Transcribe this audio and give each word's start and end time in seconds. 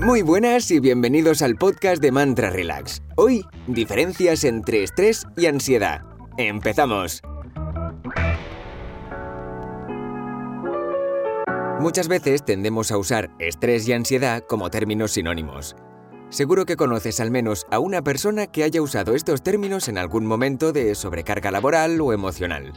Muy 0.00 0.22
buenas 0.22 0.70
y 0.70 0.78
bienvenidos 0.78 1.42
al 1.42 1.56
podcast 1.56 2.00
de 2.02 2.12
Mantra 2.12 2.50
Relax. 2.50 3.02
Hoy, 3.16 3.44
diferencias 3.66 4.44
entre 4.44 4.82
estrés 4.82 5.26
y 5.36 5.46
ansiedad. 5.46 6.02
¡Empezamos! 6.36 7.22
Muchas 11.80 12.08
veces 12.08 12.44
tendemos 12.44 12.90
a 12.90 12.98
usar 12.98 13.30
estrés 13.38 13.88
y 13.88 13.92
ansiedad 13.92 14.42
como 14.48 14.70
términos 14.70 15.12
sinónimos. 15.12 15.76
Seguro 16.30 16.66
que 16.66 16.76
conoces 16.76 17.20
al 17.20 17.30
menos 17.30 17.64
a 17.70 17.78
una 17.78 18.02
persona 18.02 18.46
que 18.46 18.64
haya 18.64 18.82
usado 18.82 19.14
estos 19.14 19.42
términos 19.42 19.88
en 19.88 19.96
algún 19.96 20.26
momento 20.26 20.72
de 20.72 20.94
sobrecarga 20.94 21.50
laboral 21.50 22.00
o 22.00 22.12
emocional. 22.12 22.72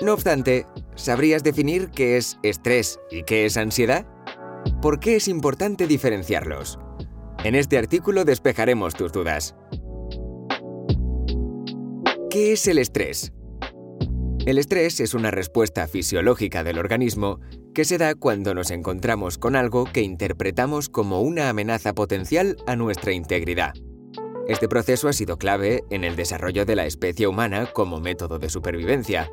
No 0.00 0.14
obstante, 0.14 0.66
¿sabrías 0.94 1.42
definir 1.42 1.90
qué 1.90 2.16
es 2.16 2.38
estrés 2.42 2.98
y 3.10 3.22
qué 3.24 3.44
es 3.44 3.56
ansiedad? 3.56 4.06
¿Por 4.80 5.00
qué 5.00 5.16
es 5.16 5.28
importante 5.28 5.86
diferenciarlos? 5.86 6.78
En 7.44 7.54
este 7.54 7.78
artículo 7.78 8.24
despejaremos 8.24 8.94
tus 8.94 9.12
dudas. 9.12 9.54
¿Qué 12.30 12.52
es 12.52 12.66
el 12.66 12.78
estrés? 12.78 13.32
El 14.46 14.58
estrés 14.58 14.98
es 15.00 15.14
una 15.14 15.30
respuesta 15.30 15.86
fisiológica 15.86 16.64
del 16.64 16.78
organismo 16.78 17.40
que 17.74 17.84
se 17.84 17.98
da 17.98 18.14
cuando 18.14 18.54
nos 18.54 18.70
encontramos 18.70 19.38
con 19.38 19.54
algo 19.54 19.84
que 19.84 20.02
interpretamos 20.02 20.88
como 20.88 21.20
una 21.20 21.48
amenaza 21.48 21.94
potencial 21.94 22.56
a 22.66 22.74
nuestra 22.74 23.12
integridad. 23.12 23.72
Este 24.48 24.68
proceso 24.68 25.08
ha 25.08 25.12
sido 25.12 25.38
clave 25.38 25.84
en 25.90 26.04
el 26.04 26.16
desarrollo 26.16 26.64
de 26.64 26.74
la 26.76 26.86
especie 26.86 27.28
humana 27.28 27.70
como 27.72 28.00
método 28.00 28.38
de 28.38 28.50
supervivencia, 28.50 29.30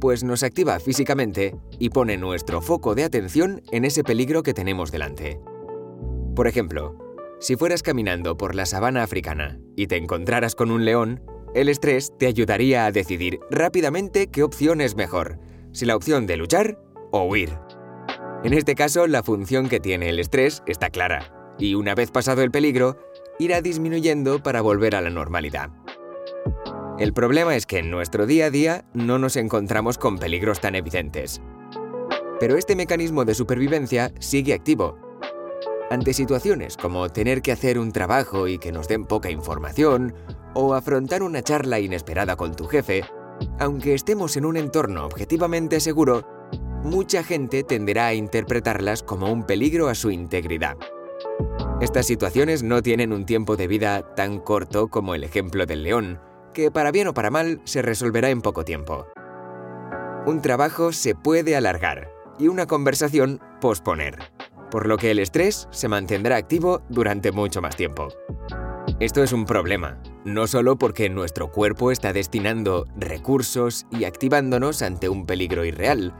pues 0.00 0.24
nos 0.24 0.42
activa 0.42 0.80
físicamente 0.80 1.54
y 1.78 1.90
pone 1.90 2.16
nuestro 2.16 2.60
foco 2.62 2.94
de 2.94 3.04
atención 3.04 3.62
en 3.70 3.84
ese 3.84 4.02
peligro 4.02 4.42
que 4.42 4.54
tenemos 4.54 4.90
delante. 4.90 5.40
Por 6.34 6.48
ejemplo, 6.48 6.96
si 7.38 7.56
fueras 7.56 7.82
caminando 7.82 8.36
por 8.36 8.54
la 8.54 8.66
sabana 8.66 9.02
africana 9.02 9.60
y 9.76 9.86
te 9.86 9.96
encontraras 9.96 10.54
con 10.54 10.70
un 10.70 10.84
león, 10.84 11.22
el 11.54 11.68
estrés 11.68 12.12
te 12.18 12.26
ayudaría 12.26 12.86
a 12.86 12.92
decidir 12.92 13.40
rápidamente 13.50 14.28
qué 14.28 14.42
opción 14.42 14.80
es 14.80 14.96
mejor, 14.96 15.38
si 15.72 15.84
la 15.84 15.96
opción 15.96 16.26
de 16.26 16.36
luchar 16.36 16.78
o 17.12 17.24
huir. 17.24 17.50
En 18.44 18.52
este 18.52 18.74
caso, 18.74 19.06
la 19.06 19.22
función 19.22 19.68
que 19.68 19.80
tiene 19.80 20.08
el 20.08 20.18
estrés 20.18 20.62
está 20.66 20.90
clara, 20.90 21.54
y 21.58 21.74
una 21.74 21.94
vez 21.94 22.10
pasado 22.10 22.42
el 22.42 22.50
peligro, 22.50 22.96
irá 23.38 23.60
disminuyendo 23.60 24.42
para 24.42 24.60
volver 24.60 24.94
a 24.94 25.00
la 25.00 25.10
normalidad. 25.10 25.70
El 27.00 27.14
problema 27.14 27.56
es 27.56 27.64
que 27.64 27.78
en 27.78 27.90
nuestro 27.90 28.26
día 28.26 28.44
a 28.44 28.50
día 28.50 28.84
no 28.92 29.18
nos 29.18 29.36
encontramos 29.36 29.96
con 29.96 30.18
peligros 30.18 30.60
tan 30.60 30.74
evidentes. 30.74 31.40
Pero 32.38 32.58
este 32.58 32.76
mecanismo 32.76 33.24
de 33.24 33.34
supervivencia 33.34 34.12
sigue 34.18 34.52
activo. 34.52 34.98
Ante 35.90 36.12
situaciones 36.12 36.76
como 36.76 37.08
tener 37.08 37.40
que 37.40 37.52
hacer 37.52 37.78
un 37.78 37.90
trabajo 37.90 38.48
y 38.48 38.58
que 38.58 38.70
nos 38.70 38.86
den 38.86 39.06
poca 39.06 39.30
información, 39.30 40.14
o 40.52 40.74
afrontar 40.74 41.22
una 41.22 41.40
charla 41.40 41.80
inesperada 41.80 42.36
con 42.36 42.54
tu 42.54 42.66
jefe, 42.66 43.02
aunque 43.58 43.94
estemos 43.94 44.36
en 44.36 44.44
un 44.44 44.58
entorno 44.58 45.06
objetivamente 45.06 45.80
seguro, 45.80 46.28
mucha 46.84 47.24
gente 47.24 47.62
tenderá 47.62 48.08
a 48.08 48.14
interpretarlas 48.14 49.02
como 49.02 49.32
un 49.32 49.44
peligro 49.44 49.88
a 49.88 49.94
su 49.94 50.10
integridad. 50.10 50.76
Estas 51.80 52.04
situaciones 52.04 52.62
no 52.62 52.82
tienen 52.82 53.14
un 53.14 53.24
tiempo 53.24 53.56
de 53.56 53.68
vida 53.68 54.14
tan 54.14 54.38
corto 54.38 54.88
como 54.88 55.14
el 55.14 55.24
ejemplo 55.24 55.64
del 55.64 55.82
león, 55.82 56.20
que 56.52 56.70
para 56.70 56.92
bien 56.92 57.08
o 57.08 57.14
para 57.14 57.30
mal 57.30 57.60
se 57.64 57.82
resolverá 57.82 58.30
en 58.30 58.42
poco 58.42 58.64
tiempo. 58.64 59.06
Un 60.26 60.42
trabajo 60.42 60.92
se 60.92 61.14
puede 61.14 61.56
alargar 61.56 62.12
y 62.38 62.48
una 62.48 62.66
conversación 62.66 63.40
posponer, 63.60 64.18
por 64.70 64.86
lo 64.86 64.96
que 64.96 65.10
el 65.10 65.18
estrés 65.18 65.68
se 65.70 65.88
mantendrá 65.88 66.36
activo 66.36 66.82
durante 66.88 67.32
mucho 67.32 67.60
más 67.62 67.76
tiempo. 67.76 68.08
Esto 68.98 69.22
es 69.22 69.32
un 69.32 69.46
problema, 69.46 70.02
no 70.24 70.46
solo 70.46 70.76
porque 70.76 71.08
nuestro 71.08 71.50
cuerpo 71.50 71.90
está 71.90 72.12
destinando 72.12 72.86
recursos 72.96 73.86
y 73.90 74.04
activándonos 74.04 74.82
ante 74.82 75.08
un 75.08 75.26
peligro 75.26 75.64
irreal, 75.64 76.14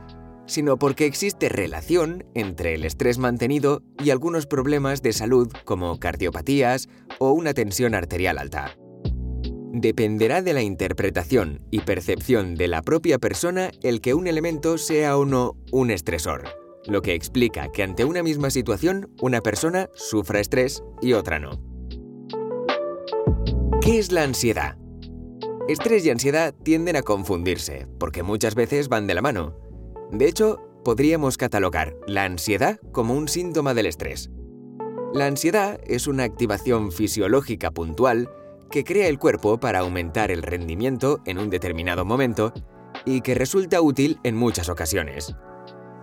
sino 0.47 0.77
porque 0.77 1.05
existe 1.05 1.47
relación 1.47 2.25
entre 2.33 2.73
el 2.73 2.85
estrés 2.85 3.19
mantenido 3.19 3.83
y 4.03 4.09
algunos 4.09 4.47
problemas 4.47 5.01
de 5.01 5.13
salud 5.13 5.51
como 5.65 5.99
cardiopatías 5.99 6.89
o 7.19 7.31
una 7.31 7.53
tensión 7.53 7.93
arterial 7.93 8.37
alta 8.37 8.75
dependerá 9.71 10.41
de 10.41 10.53
la 10.53 10.61
interpretación 10.61 11.65
y 11.71 11.79
percepción 11.79 12.55
de 12.55 12.67
la 12.67 12.81
propia 12.81 13.17
persona 13.19 13.71
el 13.81 14.01
que 14.01 14.13
un 14.13 14.27
elemento 14.27 14.77
sea 14.77 15.17
o 15.17 15.25
no 15.25 15.55
un 15.71 15.91
estresor, 15.91 16.43
lo 16.85 17.01
que 17.01 17.13
explica 17.13 17.71
que 17.71 17.83
ante 17.83 18.03
una 18.03 18.21
misma 18.21 18.49
situación 18.49 19.09
una 19.21 19.41
persona 19.41 19.89
sufra 19.95 20.41
estrés 20.41 20.83
y 21.01 21.13
otra 21.13 21.39
no. 21.39 21.61
¿Qué 23.81 23.97
es 23.97 24.11
la 24.11 24.23
ansiedad? 24.23 24.77
Estrés 25.67 26.05
y 26.05 26.09
ansiedad 26.09 26.53
tienden 26.63 26.97
a 26.97 27.01
confundirse, 27.01 27.87
porque 27.97 28.23
muchas 28.23 28.55
veces 28.55 28.89
van 28.89 29.07
de 29.07 29.13
la 29.13 29.21
mano. 29.21 29.57
De 30.11 30.27
hecho, 30.27 30.59
podríamos 30.83 31.37
catalogar 31.37 31.95
la 32.07 32.25
ansiedad 32.25 32.79
como 32.91 33.15
un 33.15 33.27
síntoma 33.27 33.73
del 33.73 33.85
estrés. 33.85 34.29
La 35.13 35.27
ansiedad 35.27 35.79
es 35.85 36.07
una 36.07 36.23
activación 36.23 36.91
fisiológica 36.91 37.71
puntual 37.71 38.29
que 38.71 38.83
crea 38.83 39.07
el 39.07 39.19
cuerpo 39.19 39.59
para 39.59 39.79
aumentar 39.79 40.31
el 40.31 40.41
rendimiento 40.41 41.21
en 41.25 41.37
un 41.37 41.49
determinado 41.51 42.05
momento 42.05 42.53
y 43.05 43.21
que 43.21 43.35
resulta 43.35 43.81
útil 43.81 44.19
en 44.23 44.35
muchas 44.35 44.69
ocasiones. 44.69 45.35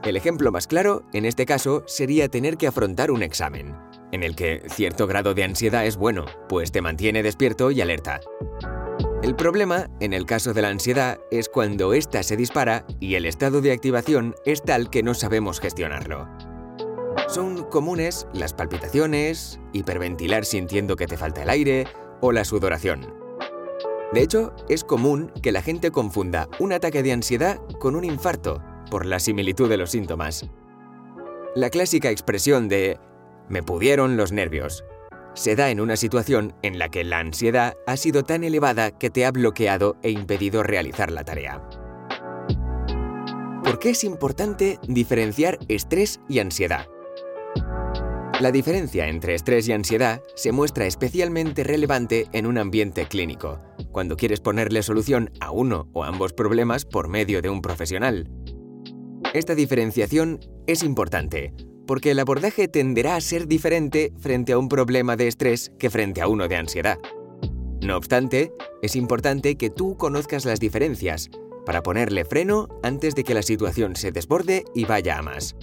El 0.05 0.17
ejemplo 0.17 0.53
más 0.53 0.69
claro, 0.69 1.03
en 1.13 1.25
este 1.25 1.45
caso, 1.45 1.83
sería 1.87 2.29
tener 2.29 2.57
que 2.57 2.69
afrontar 2.69 3.11
un 3.11 3.23
examen, 3.23 3.75
en 4.13 4.23
el 4.23 4.37
que 4.37 4.63
cierto 4.69 5.09
grado 5.09 5.35
de 5.35 5.43
ansiedad 5.43 5.85
es 5.85 5.97
bueno, 5.97 6.27
pues 6.49 6.71
te 6.71 6.83
mantiene 6.83 7.25
despierto 7.25 7.73
y 7.73 7.81
alerta. 7.81 8.21
El 9.23 9.35
problema, 9.35 9.89
en 9.99 10.13
el 10.13 10.25
caso 10.25 10.55
de 10.55 10.63
la 10.63 10.69
ansiedad, 10.69 11.19
es 11.33 11.49
cuando 11.49 11.93
ésta 11.93 12.23
se 12.23 12.37
dispara 12.37 12.87
y 13.01 13.17
el 13.17 13.27
estado 13.27 13.61
de 13.61 13.73
activación 13.73 14.37
es 14.47 14.63
tal 14.63 14.91
que 14.91 15.03
no 15.03 15.15
sabemos 15.15 15.59
gestionarlo. 15.59 16.29
Son 17.27 17.65
comunes 17.65 18.29
las 18.33 18.55
palpitaciones, 18.55 19.59
hiperventilar 19.73 20.45
sintiendo 20.45 20.95
que 20.95 21.07
te 21.07 21.17
falta 21.17 21.43
el 21.43 21.51
aire 21.51 21.87
o 22.21 22.33
la 22.33 22.45
sudoración. 22.45 23.15
De 24.13 24.23
hecho, 24.23 24.55
es 24.69 24.85
común 24.85 25.31
que 25.43 25.53
la 25.53 25.63
gente 25.63 25.91
confunda 25.91 26.49
un 26.59 26.73
ataque 26.73 27.03
de 27.03 27.13
ansiedad 27.13 27.59
con 27.79 27.95
un 27.95 28.05
infarto, 28.05 28.63
por 28.91 29.05
la 29.05 29.19
similitud 29.19 29.69
de 29.69 29.77
los 29.77 29.91
síntomas. 29.91 30.49
La 31.55 31.69
clásica 31.71 32.11
expresión 32.11 32.69
de 32.69 32.99
me 33.49 33.63
pudieron 33.63 34.17
los 34.17 34.33
nervios 34.33 34.85
se 35.39 35.55
da 35.55 35.71
en 35.71 35.81
una 35.81 35.97
situación 35.97 36.55
en 36.63 36.81
la 36.81 36.89
que 36.89 37.05
la 37.05 37.21
ansiedad 37.21 37.77
ha 37.87 37.97
sido 37.97 38.25
tan 38.25 38.43
elevada 38.43 38.91
que 38.91 39.09
te 39.09 39.25
ha 39.25 39.31
bloqueado 39.31 39.97
e 40.03 40.11
impedido 40.11 40.65
realizar 40.65 41.13
la 41.13 41.23
tarea. 41.23 41.63
¿Por 43.63 43.79
qué 43.79 43.91
es 43.91 44.03
importante 44.03 44.81
diferenciar 44.89 45.59
estrés 45.69 46.21
y 46.29 46.41
ansiedad? 46.41 46.89
La 48.41 48.53
diferencia 48.53 49.09
entre 49.09 49.35
estrés 49.35 49.67
y 49.67 49.73
ansiedad 49.73 50.23
se 50.37 50.53
muestra 50.53 50.87
especialmente 50.87 51.65
relevante 51.65 52.29
en 52.33 52.47
un 52.47 52.57
ambiente 52.57 53.09
clínico, 53.09 53.61
cuando 53.91 54.17
quieres 54.17 54.39
ponerle 54.39 54.85
solución 54.85 55.33
a 55.41 55.51
uno 55.51 55.89
o 55.93 56.05
ambos 56.05 56.33
problemas 56.33 56.85
por 56.85 57.09
medio 57.09 57.43
de 57.43 57.51
un 57.51 57.61
profesional. 57.63 58.31
Esta 59.35 59.57
diferenciación 59.57 60.39
es 60.69 60.85
importante, 60.85 61.53
porque 61.85 62.13
el 62.13 62.21
abordaje 62.21 62.69
tenderá 62.69 63.17
a 63.17 63.21
ser 63.21 63.49
diferente 63.49 64.13
frente 64.21 64.53
a 64.53 64.59
un 64.59 64.69
problema 64.69 65.17
de 65.17 65.27
estrés 65.27 65.73
que 65.77 65.91
frente 65.91 66.21
a 66.21 66.29
uno 66.29 66.47
de 66.47 66.55
ansiedad. 66.55 66.99
No 67.83 67.97
obstante, 67.97 68.53
es 68.83 68.95
importante 68.95 69.57
que 69.57 69.71
tú 69.71 69.97
conozcas 69.97 70.45
las 70.45 70.61
diferencias 70.61 71.29
para 71.67 71.83
ponerle 71.83 72.25
freno 72.25 72.69
antes 72.85 73.17
de 73.17 73.25
que 73.25 73.35
la 73.35 73.43
situación 73.43 73.97
se 73.97 74.13
desborde 74.13 74.65
y 74.77 74.85
vaya 74.85 75.19
a 75.19 75.23
más. 75.23 75.57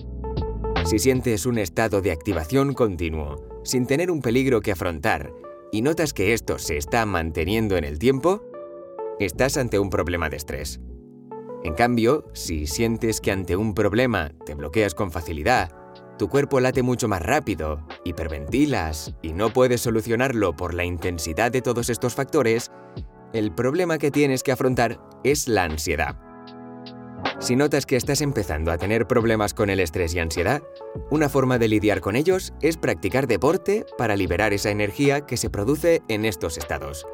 Si 0.85 0.99
sientes 0.99 1.47
un 1.47 1.57
estado 1.57 2.01
de 2.01 2.11
activación 2.11 2.75
continuo, 2.75 3.43
sin 3.63 3.87
tener 3.87 4.11
un 4.11 4.21
peligro 4.21 4.61
que 4.61 4.71
afrontar, 4.71 5.33
y 5.71 5.81
notas 5.81 6.13
que 6.13 6.33
esto 6.33 6.59
se 6.59 6.77
está 6.77 7.07
manteniendo 7.07 7.75
en 7.75 7.83
el 7.83 7.97
tiempo, 7.97 8.43
estás 9.19 9.57
ante 9.57 9.79
un 9.79 9.89
problema 9.89 10.29
de 10.29 10.37
estrés. 10.37 10.79
En 11.63 11.73
cambio, 11.73 12.29
si 12.33 12.67
sientes 12.67 13.19
que 13.19 13.31
ante 13.31 13.55
un 13.55 13.73
problema 13.73 14.31
te 14.45 14.53
bloqueas 14.53 14.93
con 14.93 15.11
facilidad, 15.11 15.71
tu 16.19 16.29
cuerpo 16.29 16.59
late 16.59 16.83
mucho 16.83 17.07
más 17.07 17.23
rápido, 17.23 17.87
hiperventilas 18.03 19.15
y 19.23 19.33
no 19.33 19.51
puedes 19.51 19.81
solucionarlo 19.81 20.55
por 20.55 20.75
la 20.75 20.85
intensidad 20.85 21.51
de 21.51 21.63
todos 21.63 21.89
estos 21.89 22.13
factores, 22.13 22.71
el 23.33 23.51
problema 23.55 23.97
que 23.97 24.11
tienes 24.11 24.43
que 24.43 24.51
afrontar 24.51 25.01
es 25.23 25.47
la 25.47 25.63
ansiedad. 25.63 26.24
Si 27.39 27.55
notas 27.55 27.85
que 27.85 27.95
estás 27.95 28.21
empezando 28.21 28.71
a 28.71 28.77
tener 28.77 29.07
problemas 29.07 29.53
con 29.53 29.69
el 29.69 29.79
estrés 29.79 30.13
y 30.15 30.19
ansiedad, 30.19 30.63
una 31.09 31.29
forma 31.29 31.57
de 31.57 31.67
lidiar 31.67 32.01
con 32.01 32.15
ellos 32.15 32.53
es 32.61 32.77
practicar 32.77 33.27
deporte 33.27 33.85
para 33.97 34.15
liberar 34.15 34.53
esa 34.53 34.71
energía 34.71 35.21
que 35.25 35.37
se 35.37 35.49
produce 35.49 36.01
en 36.07 36.25
estos 36.25 36.57
estados. 36.57 37.05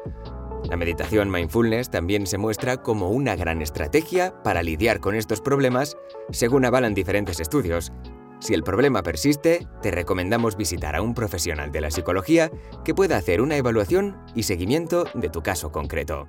La 0.70 0.76
meditación 0.76 1.30
mindfulness 1.30 1.90
también 1.90 2.26
se 2.26 2.38
muestra 2.38 2.78
como 2.78 3.10
una 3.10 3.36
gran 3.36 3.62
estrategia 3.62 4.42
para 4.42 4.62
lidiar 4.62 5.00
con 5.00 5.14
estos 5.14 5.40
problemas, 5.40 5.96
según 6.30 6.64
avalan 6.64 6.94
diferentes 6.94 7.40
estudios. 7.40 7.92
Si 8.38 8.54
el 8.54 8.62
problema 8.62 9.02
persiste, 9.02 9.66
te 9.82 9.90
recomendamos 9.90 10.56
visitar 10.56 10.96
a 10.96 11.02
un 11.02 11.14
profesional 11.14 11.72
de 11.72 11.80
la 11.80 11.90
psicología 11.90 12.50
que 12.84 12.94
pueda 12.94 13.16
hacer 13.16 13.40
una 13.40 13.56
evaluación 13.56 14.16
y 14.34 14.44
seguimiento 14.44 15.04
de 15.14 15.28
tu 15.28 15.42
caso 15.42 15.72
concreto. 15.72 16.28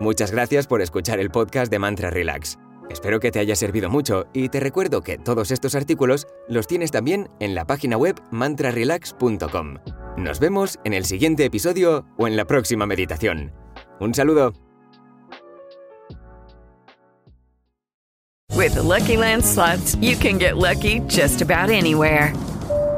Muchas 0.00 0.32
gracias 0.32 0.66
por 0.66 0.80
escuchar 0.80 1.20
el 1.20 1.30
podcast 1.30 1.70
de 1.70 1.78
Mantra 1.78 2.10
Relax. 2.10 2.58
Espero 2.90 3.20
que 3.20 3.30
te 3.30 3.38
haya 3.38 3.54
servido 3.54 3.88
mucho 3.88 4.26
y 4.32 4.48
te 4.48 4.58
recuerdo 4.58 5.02
que 5.02 5.16
todos 5.16 5.52
estos 5.52 5.74
artículos 5.74 6.26
los 6.48 6.66
tienes 6.66 6.90
también 6.90 7.28
en 7.38 7.54
la 7.54 7.64
página 7.64 7.96
web 7.96 8.20
mantrarelax.com. 8.32 9.76
Nos 10.16 10.40
vemos 10.40 10.78
en 10.84 10.92
el 10.92 11.04
siguiente 11.04 11.44
episodio 11.44 12.04
o 12.18 12.26
en 12.26 12.36
la 12.36 12.44
próxima 12.44 12.86
meditación. 12.86 13.52
Un 14.00 14.12
saludo. 14.12 14.52
With 18.56 18.76
Lucky 18.76 19.16
Land 19.16 19.44
slots, 19.44 19.96
you 20.02 20.16
can 20.16 20.38
get 20.38 20.56
lucky 20.56 21.00
just 21.08 21.40
about 21.40 21.70
anywhere. 21.70 22.34